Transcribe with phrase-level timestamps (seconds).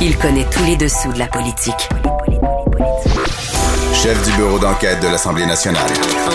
[0.00, 1.88] Il connaît tous les dessous de la politique.
[3.92, 5.90] Chef du bureau d'enquête de l'Assemblée nationale.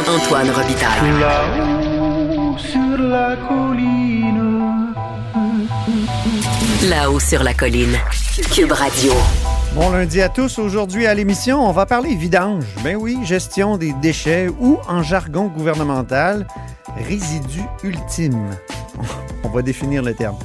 [0.06, 1.12] Antoine Robitaille.
[1.18, 4.94] Là-haut sur la colline.
[6.90, 7.98] Là-haut sur la colline.
[8.54, 9.14] Cube Radio.
[9.76, 10.60] Bon lundi à tous.
[10.60, 12.66] Aujourd'hui à l'émission, on va parler vidange.
[12.84, 16.46] Ben oui, gestion des déchets ou en jargon gouvernemental,
[17.08, 18.50] résidu ultime.
[19.46, 20.38] On va définir le terme.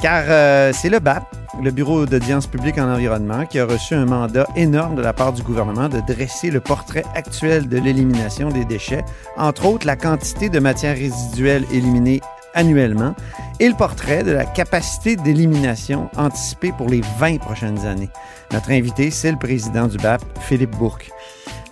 [0.00, 1.24] Car euh, c'est le BAP,
[1.62, 5.32] le Bureau d'audience publique en environnement, qui a reçu un mandat énorme de la part
[5.32, 9.04] du gouvernement de dresser le portrait actuel de l'élimination des déchets,
[9.36, 12.20] entre autres la quantité de matières résiduelles éliminées
[12.54, 13.14] annuellement
[13.58, 18.10] et le portrait de la capacité d'élimination anticipée pour les 20 prochaines années.
[18.52, 21.10] Notre invité, c'est le président du BAP, Philippe Bourque.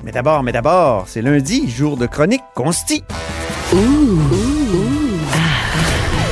[0.05, 3.03] Mais d'abord, mais d'abord, c'est lundi, jour de chronique consti.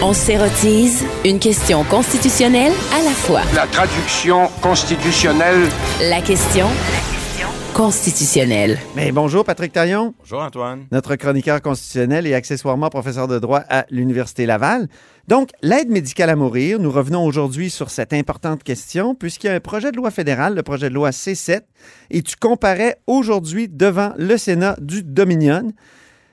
[0.03, 3.41] On s'érotise une question constitutionnelle à la fois.
[3.55, 5.69] La traduction constitutionnelle.
[6.03, 6.67] La question
[7.75, 8.79] constitutionnelle.
[8.95, 10.87] Mais bonjour Patrick Taillon, Bonjour Antoine.
[10.93, 14.89] notre chroniqueur constitutionnel et accessoirement professeur de droit à l'Université Laval.
[15.29, 19.55] Donc, l'aide médicale à mourir, nous revenons aujourd'hui sur cette importante question puisqu'il y a
[19.55, 21.63] un projet de loi fédéral, le projet de loi C7,
[22.11, 25.73] et tu comparais aujourd'hui devant le Sénat du Dominion.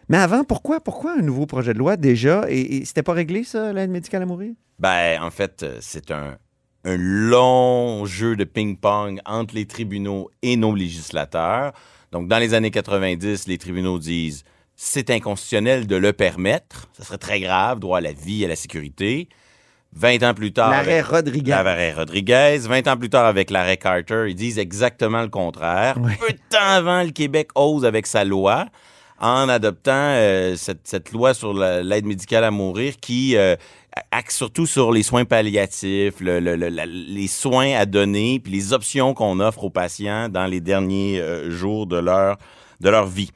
[0.09, 2.45] Mais avant, pourquoi, pourquoi un nouveau projet de loi déjà?
[2.49, 4.53] Et, et c'était pas réglé, ça, l'aide médicale à mourir?
[4.79, 6.37] Ben, en fait, euh, c'est un,
[6.85, 11.73] un long jeu de ping-pong entre les tribunaux et nos législateurs.
[12.11, 14.43] Donc, dans les années 90, les tribunaux disent
[14.75, 16.89] c'est inconstitutionnel de le permettre.
[16.93, 19.29] Ça serait très grave, droit à la vie et à la sécurité.
[19.95, 20.71] 20 ans plus tard.
[20.71, 21.51] L'arrêt Rodriguez.
[21.51, 22.57] L'arrêt Rodriguez.
[22.61, 25.97] 20 ans plus tard, avec l'arrêt Carter, ils disent exactement le contraire.
[26.01, 26.13] Oui.
[26.19, 28.65] Peu de temps avant, le Québec ose avec sa loi
[29.23, 33.55] en adoptant euh, cette, cette loi sur la- l'aide médicale à mourir qui euh,
[34.11, 38.51] axe surtout sur les soins palliatifs, le- le- le- la- les soins à donner, puis
[38.51, 42.37] les options qu'on offre aux patients dans les derniers euh, jours de leur,
[42.81, 43.31] de leur vie.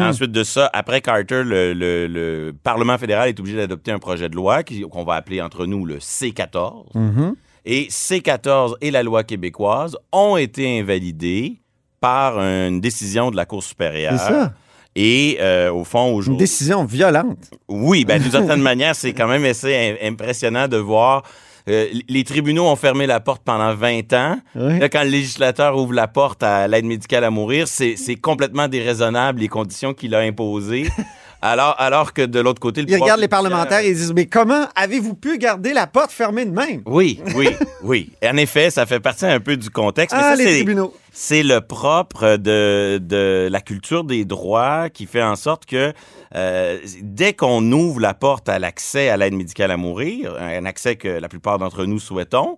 [0.00, 4.28] Ensuite de ça, après Carter, le, le- le Parlement fédéral est obligé d'adopter un projet
[4.28, 6.84] de loi qu'on va appeler entre nous le C14.
[6.94, 7.34] Mhm.
[7.64, 11.58] Et C14 et la loi québécoise ont été invalidés
[12.00, 14.12] par une décision de la Cour supérieure.
[14.18, 14.52] C'est ça.
[14.94, 16.38] Et euh, au fond, Une aujourd'hui.
[16.38, 17.50] décision violente.
[17.68, 21.22] Oui, ben, d'une certaine manière, c'est quand même assez im- impressionnant de voir.
[21.68, 24.36] euh, les tribunaux ont fermé la porte pendant 20 ans.
[24.54, 24.78] Oui.
[24.80, 29.40] Là, quand le législateur ouvre la porte à l'aide médicale à mourir, c'est complètement déraisonnable
[29.40, 30.88] les conditions qu'il a imposées.
[31.42, 34.26] alors, alors que de l'autre côté, le Ils regardent les parlementaires et ils disent Mais
[34.26, 36.82] comment avez-vous pu garder la porte fermée de même?
[36.86, 37.48] Oui, oui,
[37.82, 38.12] oui.
[38.24, 40.16] En effet, ça fait partie un peu du contexte.
[40.16, 40.94] mais Ah, ça, les c'est- tribunaux.
[41.14, 45.92] C'est le propre de, de la culture des droits qui fait en sorte que
[46.34, 50.96] euh, dès qu'on ouvre la porte à l'accès à l'aide médicale à mourir, un accès
[50.96, 52.56] que la plupart d'entre nous souhaitons,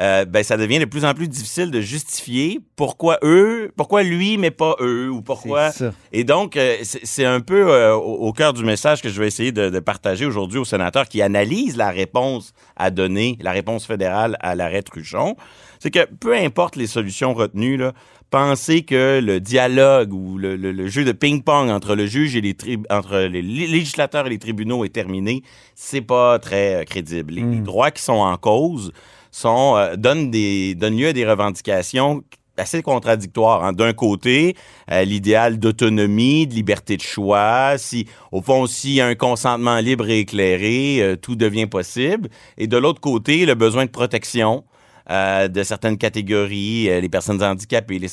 [0.00, 4.38] euh, ben ça devient de plus en plus difficile de justifier pourquoi eux, pourquoi lui,
[4.38, 5.70] mais pas eux, ou pourquoi.
[6.12, 9.52] Et donc, euh, c'est un peu euh, au, cœur du message que je vais essayer
[9.52, 14.36] de, de partager aujourd'hui aux sénateurs qui analysent la réponse à donner, la réponse fédérale
[14.40, 15.36] à l'arrêt Truchon.
[15.78, 17.92] C'est que peu importe les solutions retenues, là,
[18.30, 22.40] penser que le dialogue ou le, le- le jeu de ping-pong entre le juge et
[22.40, 22.56] les
[22.90, 25.42] entre les lé- législateurs et les tribunaux est terminé,
[25.76, 27.34] c'est pas très crédible.
[27.34, 28.92] Les, les droits qui sont en cause
[29.34, 32.22] sont euh, donnent des lieu à des revendications
[32.56, 33.64] assez contradictoires.
[33.64, 33.72] hein.
[33.72, 34.54] D'un côté,
[34.92, 40.20] euh, l'idéal d'autonomie, de liberté de choix, si au fond s'il un consentement libre et
[40.20, 42.28] éclairé, euh, tout devient possible.
[42.58, 44.64] Et de l'autre côté, le besoin de protection
[45.10, 48.08] euh, de certaines catégories, euh, les personnes handicapées, les,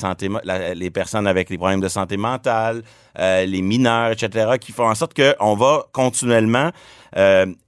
[0.75, 2.83] les personnes avec les problèmes de santé mentale,
[3.17, 6.71] euh, les mineurs, etc., qui font en sorte qu'on va continuellement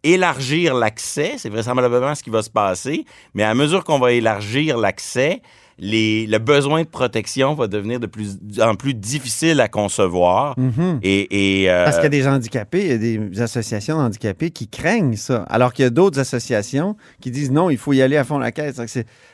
[0.03, 1.33] élargir l'accès.
[1.37, 3.05] C'est vraisemblablement ce qui va se passer.
[3.33, 5.41] Mais à mesure qu'on va élargir l'accès,
[5.79, 10.55] les, le besoin de protection va devenir de plus en plus difficile à concevoir.
[11.01, 11.85] Et, et, euh, Mhm.
[11.85, 15.43] Parce qu'il y a des handicapés, il y a des associations handicapées qui craignent ça,
[15.49, 18.37] alors qu'il y a d'autres associations qui disent non, il faut y aller à fond
[18.37, 18.79] la caisse.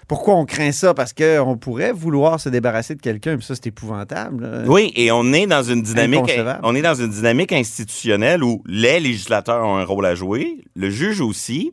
[0.08, 0.94] Pourquoi on craint ça?
[0.94, 4.64] Parce qu'on pourrait vouloir se débarrasser de quelqu'un, puis ça, c'est épouvantable.
[4.68, 6.32] Oui, et on est dans une dynamique,
[6.64, 10.90] on est dans une dynamique institutionnelle où les législateurs ont un rôle à jouer, le
[10.90, 11.72] juge aussi.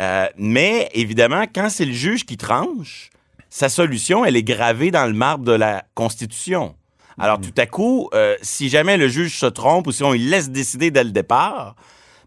[0.00, 3.10] Euh, mais évidemment, quand c'est le juge qui tranche,
[3.50, 6.74] sa solution, elle est gravée dans le marbre de la Constitution.
[7.18, 10.30] Alors, tout à coup, euh, si jamais le juge se trompe ou si on il
[10.30, 11.74] laisse décider dès le départ,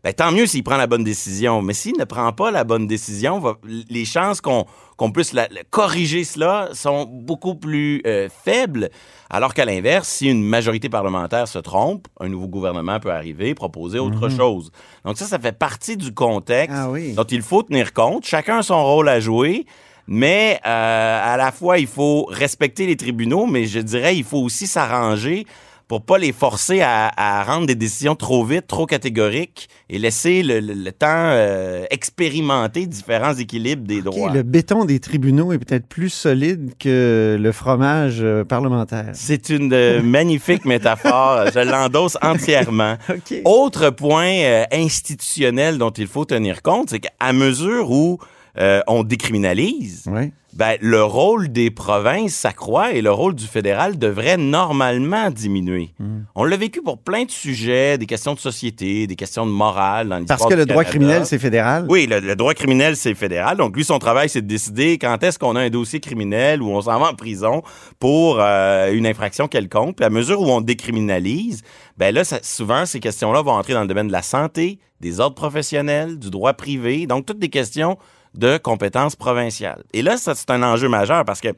[0.04, 1.62] ben, tant mieux s'il prend la bonne décision.
[1.62, 3.56] Mais s'il ne prend pas la bonne décision, va-
[3.90, 4.66] les chances qu'on
[5.14, 8.90] puisse la- la- corriger cela sont beaucoup plus euh, faibles.
[9.30, 14.00] Alors qu'à l'inverse, si une majorité parlementaire se trompe, un nouveau gouvernement peut arriver, proposer
[14.00, 14.72] autre chose.
[15.06, 17.14] Donc ça, ça fait partie du contexte Ah oui.
[17.14, 18.26] dont il faut tenir compte.
[18.26, 19.66] Chacun a son rôle à jouer.
[20.08, 24.40] Mais euh, à la fois, il faut respecter les tribunaux, mais je dirais, il faut
[24.40, 25.46] aussi s'arranger
[25.88, 30.42] pour pas les forcer à, à rendre des décisions trop vite, trop catégoriques et laisser
[30.42, 34.32] le, le- le temps euh, expérimenter différents équilibres des droits.
[34.32, 39.10] le béton des tribunaux est peut-être plus solide que le fromage euh, parlementaire.
[39.12, 41.48] C'est une euh, magnifique métaphore.
[41.54, 42.96] Je l'endosse entièrement.
[43.10, 43.42] OK.
[43.44, 48.18] Autre point institutionnel dont il faut tenir compte, c'est qu'à mesure où
[48.60, 50.10] euh, on décriminalise,
[50.54, 55.92] ben, le rôle des provinces s'accroît et le rôle du fédéral devrait normalement diminuer.
[55.98, 56.24] Hmm.
[56.36, 60.10] On l'a vécu pour plein de sujets, des questions de société, des questions de morale
[60.10, 60.90] dans l'histoire Parce que le droit Canada.
[61.00, 61.86] criminel, c'est fédéral?
[61.88, 63.56] Oui, le, le droit criminel, c'est fédéral.
[63.56, 66.70] Donc, lui, son travail, c'est de décider quand est-ce qu'on a un dossier criminel ou
[66.70, 67.62] on s'en va en prison
[68.00, 69.96] pour euh, une infraction quelconque.
[69.96, 71.62] Puis, à mesure où on décriminalise,
[71.98, 75.22] ben là, ça- souvent, ces questions-là vont entrer dans le domaine de la santé, des
[75.22, 77.08] ordres professionnels, du droit privé.
[77.08, 77.98] Donc, toutes des questions
[78.34, 79.84] de compétences provinciales.
[79.94, 81.50] Et là, ça, c'est un enjeu majeur parce que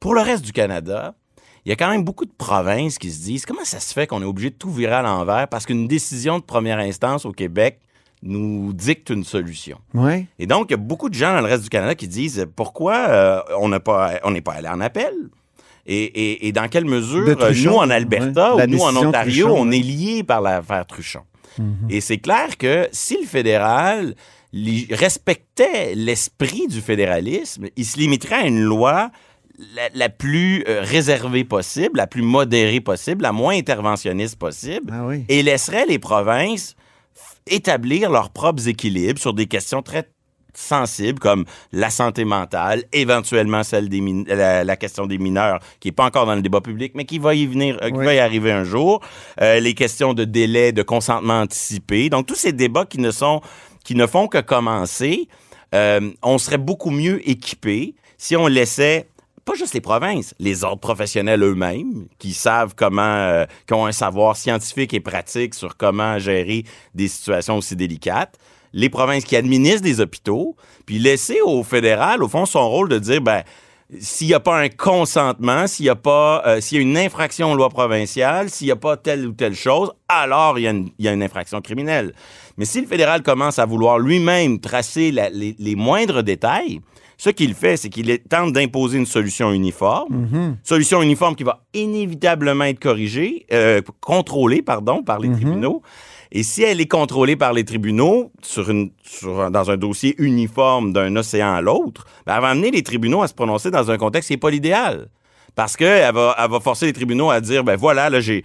[0.00, 1.14] pour le reste du Canada,
[1.64, 4.06] il y a quand même beaucoup de provinces qui se disent comment ça se fait
[4.06, 7.32] qu'on est obligé de tout virer à l'envers parce qu'une décision de première instance au
[7.32, 7.80] Québec
[8.22, 9.78] nous dicte une solution?
[9.94, 10.26] Ouais.
[10.38, 12.46] Et donc, il y a beaucoup de gens dans le reste du Canada qui disent
[12.56, 15.12] pourquoi euh, on n'a pas, on n'est pas allé en appel?
[15.88, 18.64] Et, et- et dans quelle mesure, euh, Truchon, nous en Alberta ouais.
[18.64, 21.20] Ou nous en Ontario, Truchon, on est liés par l'affaire Truchon.
[21.58, 21.86] Mhm.
[21.90, 24.14] Et c'est clair que si le fédéral
[24.90, 29.10] respectait l'esprit du fédéralisme, il se limiterait à une loi
[29.74, 35.06] la, la plus euh, réservée possible, la plus modérée possible, la moins interventionniste possible, Ah
[35.06, 35.24] oui.
[35.28, 36.74] et laisserait les provinces
[37.46, 40.08] établir leurs propres équilibres sur des questions très
[40.54, 45.92] sensibles comme la santé mentale, éventuellement celle des la, la question des mineurs qui est
[45.92, 48.04] pas encore dans le débat public mais qui va y venir euh, qui Oui.
[48.06, 49.00] va y arriver un jour,
[49.42, 52.08] Euh, les questions de délai de consentement anticipé.
[52.08, 53.42] Donc tous ces débats qui ne sont
[53.86, 55.28] qui ne font que commencer,
[55.72, 59.06] euh, on serait beaucoup mieux équipé si on laissait
[59.44, 63.92] pas juste les provinces, les ordres professionnels eux-mêmes, qui savent comment, euh, qui ont un
[63.92, 66.64] savoir scientifique et pratique sur comment gérer
[66.96, 68.36] des situations aussi délicates,
[68.72, 72.98] les provinces qui administrent des hôpitaux, puis laisser au fédéral, au fond, son rôle de
[72.98, 73.44] dire, ben,
[74.00, 76.98] s'il n'y a pas un consentement, s'il n'y a pas, euh, s'il y a une
[76.98, 80.66] infraction aux lois provinciales, s'il n'y a pas telle ou telle chose, alors il y,
[80.66, 82.12] a une- il y a une infraction criminelle.
[82.56, 86.80] Mais si le fédéral commence à vouloir lui-même tracer la- les, les moindres détails,
[87.18, 92.64] ce qu'il fait, c'est qu'il tente d'imposer une solution uniforme, solution uniforme qui va inévitablement
[92.64, 95.80] être corrigée, euh, contrôlée, pardon, par les tribunaux.
[96.36, 100.92] Et si elle est contrôlée par les tribunaux sur une, sur dans un dossier uniforme
[100.92, 103.96] d'un océan à l'autre, ben, elle va amener les tribunaux à se prononcer dans un
[103.96, 105.08] contexte qui n'est pas l'idéal.
[105.54, 108.44] Parce qu'elle va, elle va forcer les tribunaux à dire, ben voilà, là, j'ai,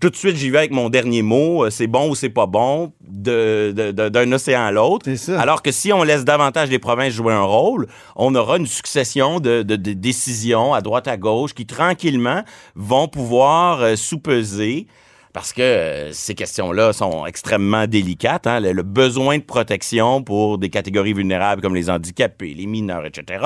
[0.00, 2.44] tout de suite, j'y vais avec mon dernier mot, euh, c'est bon ou c'est pas
[2.44, 5.08] bon, de, de- de- d'un océan à l'autre.
[5.38, 7.86] Alors que si on laisse davantage les provinces jouer un rôle,
[8.16, 12.42] on aura une succession de, de- de décisions à droite à gauche qui tranquillement
[12.74, 14.86] vont pouvoir euh, sous-peser
[15.34, 18.46] parce que euh, ces questions-là sont extrêmement délicates.
[18.46, 18.60] hein.
[18.60, 23.44] Le, besoin de protection pour des catégories vulnérables comme les handicapés, les mineurs, etc.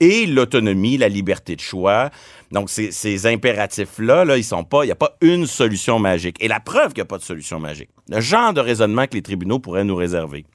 [0.00, 2.08] Et l'autonomie, la liberté de choix.
[2.52, 6.42] Donc, ces, ces impératifs-là, là, ils sont pas, il n'y a pas une solution magique.
[6.42, 7.90] Et la preuve qu'il n'y a pas de solution magique.
[8.08, 10.46] Le genre de raisonnement que les tribunaux pourraient nous réserver.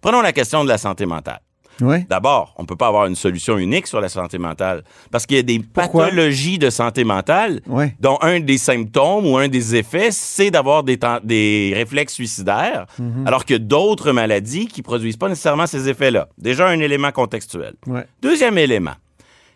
[0.00, 1.40] Prenons la question de la santé mentale.
[1.80, 2.06] Ouais.
[2.08, 5.36] D'abord, on ne peut pas avoir une solution unique sur la santé mentale parce qu'il
[5.36, 6.04] y a des Pourquoi?
[6.04, 7.96] pathologies de santé mentale Ouais.
[8.00, 13.26] dont un des symptômes ou un des effets, c'est d'avoir des, réflexes suicidaires, Mhm.
[13.26, 16.28] alors que d'autres maladies qui produisent pas nécessairement ces effets-là.
[16.38, 17.74] Déjà, un élément contextuel.
[17.86, 18.04] Ouais.
[18.20, 18.94] Deuxième élément.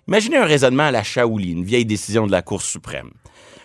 [0.08, 3.10] Imaginez un raisonnement à la Shaouli, une vieille décision de la Cour suprême,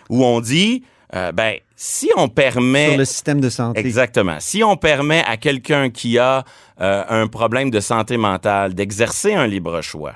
[0.08, 0.82] où on dit,
[1.14, 2.90] euh, ben, si on permet...
[2.90, 3.80] Sur le système de santé.
[3.80, 4.36] Exactement.
[4.40, 6.44] Si on permet à quelqu'un qui a
[6.80, 10.14] euh, un problème de santé mentale d'exercer un libre choix,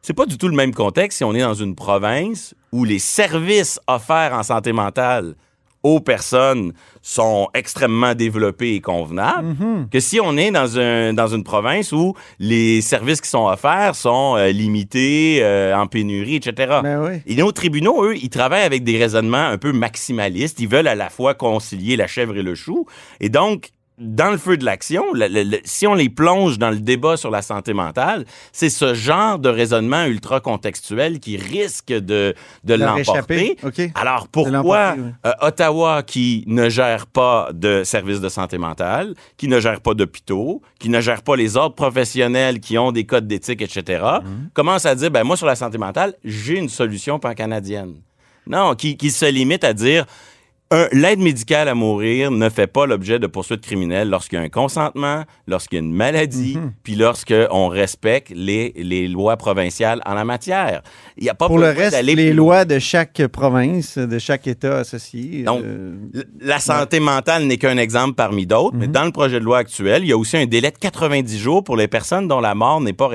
[0.00, 2.98] c'est pas du tout le même contexte si on est dans une province où les
[2.98, 5.34] services offerts en santé mentale
[5.82, 9.56] aux personnes sont extrêmement développés et convenables,
[9.90, 13.94] que si on est dans, un, dans une province où les services qui sont offerts
[13.94, 16.80] sont euh, limités, euh, en pénurie, etc.
[16.82, 17.20] Ben oui.
[17.26, 20.60] Et nos tribunaux, eux, ils travaillent avec des raisonnements un peu maximalistes.
[20.60, 22.86] Ils veulent à la fois concilier la chèvre et le chou.
[23.20, 23.70] Et donc,
[24.02, 27.16] dans le feu de l'action, le- le- le- si on les plonge dans le débat
[27.16, 33.56] sur la santé mentale, c'est ce genre de raisonnement ultra contextuel qui risque de, l'emporter.
[33.94, 35.04] Alors pourquoi oui.
[35.26, 39.94] euh, Ottawa, qui ne gère pas de services de santé mentale, qui ne gère pas
[39.94, 44.50] d'hôpitaux, qui ne gère pas les ordres professionnels qui ont des codes d'éthique, etc., Mhm.
[44.52, 47.94] commence à dire, ben moi, sur la santé mentale, j'ai une solution pan-canadienne.
[48.46, 50.04] Non, qui, qui se limite à dire,
[50.72, 54.44] un, l'aide médicale à mourir ne fait pas l'objet de poursuites criminelles lorsqu'il y a
[54.44, 56.72] un consentement, lorsqu'il y a une maladie, Mhm.
[56.82, 60.82] puis lorsqu'on respecte les, les lois provinciales en la matière.
[61.16, 64.18] Il y a pas Pour le reste, d'aller les plus lois de chaque province, de
[64.18, 65.42] chaque État associé.
[65.44, 65.94] Donc, euh,
[66.40, 68.80] La santé mentale n'est qu'un exemple parmi d'autres, Mhm.
[68.80, 71.38] mais dans le projet de loi actuel, il y a aussi un délai de 90
[71.38, 73.08] jours pour les personnes dont la mort n'est pas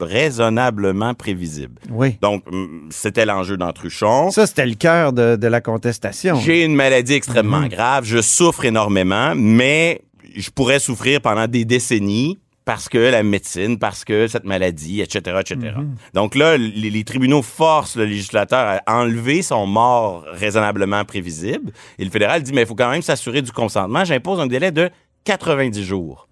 [0.00, 1.74] raisonnablement prévisible.
[1.90, 2.16] oui.
[2.22, 2.44] Donc,
[2.90, 4.30] c'était l'enjeu dans Truchon.
[4.30, 6.36] Ça, c'était le cœur de, de la contestation.
[6.36, 7.68] J'ai une maladie extrêmement Mhm.
[7.68, 10.02] grave, je souffre énormément, mais
[10.36, 15.36] je pourrais souffrir pendant des décennies parce que la médecine, parce que cette maladie, etc.,
[15.40, 15.74] etc.
[15.76, 15.94] Mhm.
[16.14, 21.72] Donc là, les, les tribunaux forcent le législateur à enlever son mort raisonnablement prévisible.
[21.98, 24.04] Et le fédéral dit, mais il faut quand même s'assurer du consentement.
[24.04, 24.90] J'impose un délai de
[25.24, 26.28] 90 jours.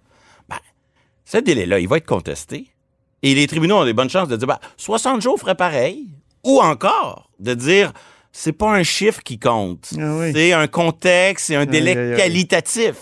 [0.49, 0.57] Ben,
[1.25, 2.67] ce délai-là, il va être contesté.
[3.23, 6.09] Et les tribunaux ont des bonnes chances de dire, ben, 60 jours ferait pareil.
[6.45, 7.93] Ou encore, de dire,
[8.37, 9.91] c'est pas un chiffre qui compte.
[9.97, 10.33] Ah oui.
[10.35, 12.97] C'est un contexte, c'est un délai qualitatif.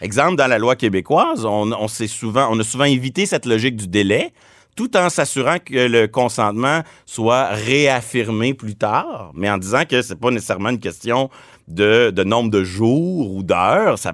[0.00, 3.74] Exemple, dans la loi québécoise, on, on, s'est souvent, on a souvent évité cette logique
[3.74, 4.32] du délai,
[4.76, 10.14] tout en s'assurant que le consentement soit réaffirmé plus tard, mais en disant que c'est
[10.14, 11.28] pas nécessairement une question
[11.66, 13.98] de, de nombre de jours ou d'heures.
[13.98, 14.12] Ça,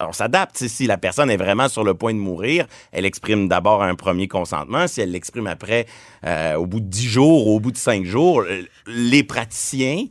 [0.00, 0.56] on s'adapte.
[0.56, 4.28] Si la personne est vraiment sur le point de mourir, elle exprime d'abord un premier
[4.28, 4.86] consentement.
[4.86, 5.86] Si elle l'exprime après,
[6.24, 8.44] euh, au bout de 10 jours ou au bout de 5 jours,
[8.86, 10.04] les praticiens,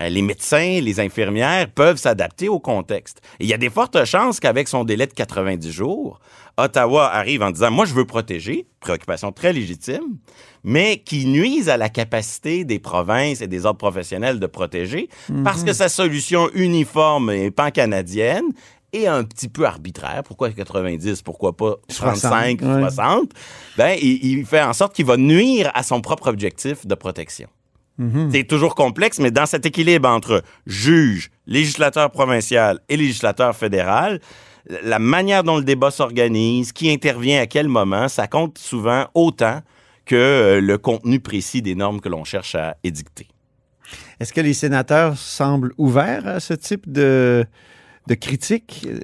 [0.00, 3.20] euh, les médecins, les infirmières peuvent s'adapter au contexte.
[3.40, 6.20] Et il y a des fortes chances qu'avec son délai de 90 jours,
[6.56, 10.18] Ottawa arrive en disant, moi, je veux protéger, préoccupation très légitime,
[10.64, 15.08] mais qui nuise à la capacité des provinces et des ordres professionnels de protéger
[15.44, 18.44] parce que sa solution uniforme et pan-canadienne
[18.92, 20.22] est un petit peu arbitraire.
[20.24, 21.22] Pourquoi 90?
[21.22, 22.90] Pourquoi pas 35, 60, ouais.
[22.90, 23.30] 60?
[23.76, 27.48] Ben, il, il fait en sorte qu'il va nuire à son propre objectif de protection.
[28.32, 34.20] C'est toujours complexe, mais dans cet équilibre entre juge, législateur provincial et législateur fédéral,
[34.82, 39.60] la manière dont le débat s'organise, qui intervient à quel moment, ça compte souvent autant
[40.04, 43.28] que euh, le contenu précis des normes que l'on cherche à édicter.
[44.18, 47.44] Est-ce que les sénateurs semblent ouverts à ce type de,
[48.08, 48.98] de critique euh,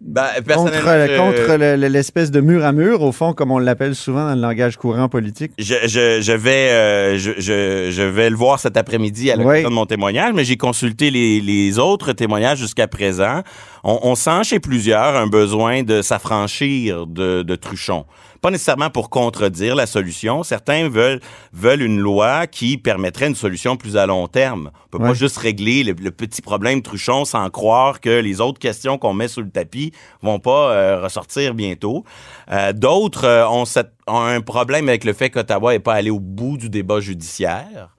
[0.00, 4.34] Ben, contre, le- l'espèce de mur à mur, au fond, comme on l'appelle souvent dans
[4.34, 5.52] le langage courant politique?
[5.58, 9.68] Je, je, je vais, euh, je, je, je vais le voir cet après-midi à l'occasion
[9.68, 9.70] Oui.
[9.70, 13.42] de mon témoignage, mais j'ai consulté les, les autres témoignages jusqu'à présent.
[13.84, 18.04] On, on sent chez plusieurs un besoin de s'affranchir de, de Truchon.
[18.40, 20.42] Pas nécessairement pour contredire la solution.
[20.42, 21.20] Certains veulent,
[21.52, 24.70] veulent une loi qui permettrait une solution plus à long terme.
[24.86, 25.10] On peut Ouais.
[25.10, 29.12] pas juste régler le, le petit problème Truchon sans croire que les autres questions qu'on
[29.12, 29.92] met sous le tapis
[30.22, 32.04] vont pas euh, ressortir bientôt.
[32.50, 33.64] Euh, D'autres euh, ont
[34.06, 37.90] un problème avec le fait qu'Ottawa n'est pas allé au bout du débat judiciaire.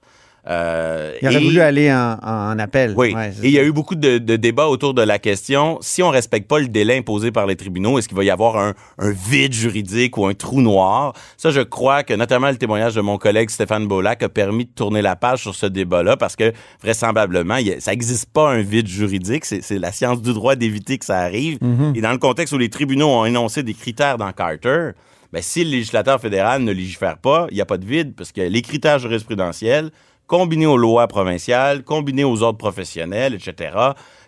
[0.48, 2.94] Euh, Il aurait et- voulu aller en, en appel.
[2.96, 3.14] oui.
[3.14, 6.02] Ouais, et il y a eu beaucoup de, de débats autour de la question si
[6.02, 8.74] on respecte pas le délai imposé par les tribunaux, est-ce qu'il va y avoir un,
[8.98, 11.12] un vide juridique ou un trou noir?
[11.36, 14.70] Ça, je crois que notamment le témoignage de mon collègue Stéphane Bollac a permis de
[14.72, 18.50] tourner la page sur ce débat-là parce que vraisemblablement, il y a- ça n'existe pas
[18.50, 19.44] un vide juridique.
[19.44, 21.58] C'est la science du droit d'éviter que ça arrive.
[21.60, 21.92] Mhm.
[21.94, 24.90] Et dans le contexte où les tribunaux ont énoncé des critères dans Carter,
[25.32, 28.32] ben, si le législateur fédéral ne légifère pas, il n'y a pas de vide parce
[28.32, 29.90] que les critères jurisprudentiels
[30.32, 33.76] combinés aux lois provinciales, combinés aux ordres professionnels, etc.,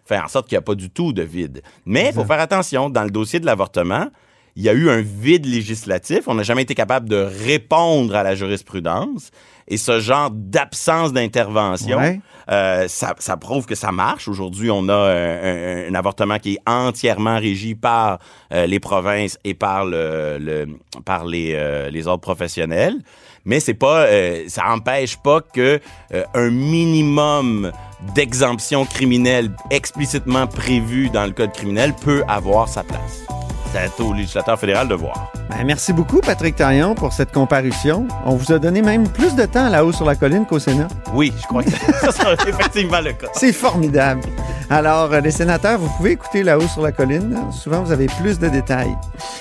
[0.05, 1.63] fait en sorte qu'il n'y a pas du tout de vide.
[1.87, 4.09] Mais il faut faire attention, dans le dossier de l'avortement,
[4.55, 6.21] il y a eu un vide législatif.
[6.27, 9.31] On n'a jamais été capable de répondre à la jurisprudence.
[9.67, 12.21] Et ce genre d'absence d'intervention, Ouais.
[12.51, 14.29] euh, ça, ça prouve que ça marche.
[14.29, 18.19] Aujourd'hui, on a un, un avortement qui est entièrement régi par
[18.53, 20.67] euh, les provinces et par le, le-
[21.07, 22.97] par les, euh, les ordres professionnels.
[23.45, 25.81] Mais c'est pas, euh, ça empêche pas que
[26.15, 27.71] euh, un minimum
[28.15, 33.25] d'exemption criminelle explicitement prévu dans le code criminel peut avoir sa place.
[33.73, 35.33] C'est au législateur fédéral de voir.
[35.51, 38.07] Ben, merci beaucoup, Patrick Taillon, pour cette comparution.
[38.25, 40.87] On vous a donné même plus de temps là-haut sur la colline qu'au Sénat.
[41.13, 41.71] Oui, je crois que
[42.01, 43.27] ça sera effectivement le cas.
[43.33, 44.23] C'est formidable.
[44.71, 47.37] Alors, euh, les sénateurs, vous pouvez écouter là-haut sur la colline.
[47.53, 48.97] Souvent, vous avez plus de détails.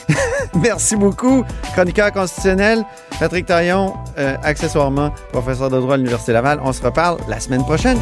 [0.56, 2.84] Merci beaucoup, chroniqueur constitutionnel,
[3.20, 6.60] Patrick Taillon, euh, accessoirement professeur de droit à l'Université Laval.
[6.64, 7.98] On se reparle la semaine prochaine.